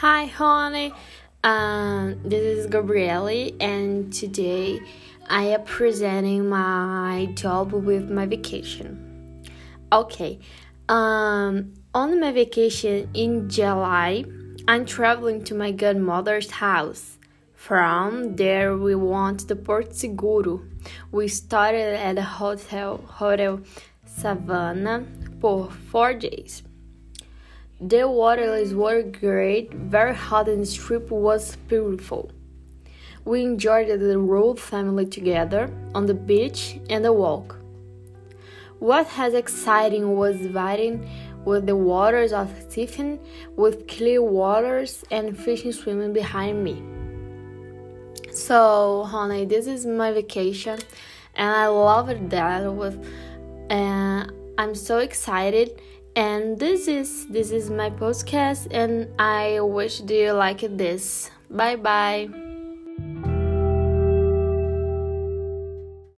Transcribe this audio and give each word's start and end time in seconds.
Hi, 0.00 0.24
honey. 0.24 0.94
Um, 1.44 2.22
this 2.24 2.40
is 2.40 2.66
Gabriele, 2.68 3.54
and 3.60 4.10
today 4.10 4.80
I 5.28 5.42
am 5.48 5.64
presenting 5.64 6.48
my 6.48 7.28
job 7.34 7.74
with 7.74 8.10
my 8.10 8.24
vacation. 8.24 9.44
Okay. 9.92 10.38
Um, 10.88 11.74
on 11.92 12.18
my 12.18 12.32
vacation 12.32 13.10
in 13.12 13.50
July, 13.50 14.24
I'm 14.66 14.86
traveling 14.86 15.44
to 15.44 15.54
my 15.54 15.70
godmother's 15.70 16.50
house. 16.50 17.18
From 17.52 18.36
there, 18.36 18.78
we 18.78 18.94
went 18.94 19.40
to 19.48 19.54
Porto 19.54 19.92
Seguro. 19.92 20.62
We 21.12 21.28
started 21.28 22.00
at 22.00 22.14
the 22.14 22.22
hotel 22.22 23.04
Hotel 23.06 23.60
Savannah 24.06 25.04
for 25.42 25.70
four 25.70 26.14
days. 26.14 26.62
The 27.82 28.06
waters 28.06 28.74
were 28.74 29.02
great, 29.02 29.72
very 29.72 30.14
hot, 30.14 30.50
and 30.50 30.66
the 30.66 30.70
trip 30.70 31.10
was 31.10 31.56
beautiful. 31.66 32.30
We 33.24 33.42
enjoyed 33.42 33.88
the 33.88 34.18
royal 34.18 34.54
family 34.54 35.06
together 35.06 35.72
on 35.94 36.04
the 36.04 36.12
beach 36.12 36.78
and 36.90 37.02
the 37.02 37.14
walk. 37.14 37.56
What 38.80 39.08
was 39.16 39.32
exciting 39.32 40.14
was 40.14 40.36
riding 40.48 41.08
with 41.46 41.64
the 41.64 41.74
waters 41.74 42.34
of 42.34 42.50
Tiffin 42.68 43.18
with 43.56 43.88
clear 43.88 44.22
waters 44.22 45.02
and 45.10 45.34
fishing 45.34 45.72
swimming 45.72 46.12
behind 46.12 46.62
me. 46.62 46.82
So, 48.30 49.04
honey, 49.04 49.46
this 49.46 49.66
is 49.66 49.86
my 49.86 50.12
vacation, 50.12 50.78
and 51.34 51.48
I 51.48 51.68
love 51.68 52.28
that. 52.28 52.74
With, 52.74 53.02
and 53.70 54.30
I'm 54.58 54.74
so 54.74 54.98
excited 54.98 55.80
and 56.16 56.58
this 56.58 56.88
is 56.88 57.26
this 57.28 57.50
is 57.50 57.70
my 57.70 57.90
podcast 57.90 58.66
and 58.70 59.08
i 59.18 59.60
wish 59.60 60.00
you 60.14 60.32
like 60.32 60.60
this. 60.76 61.30
Bye 61.50 61.76
bye 61.76 62.49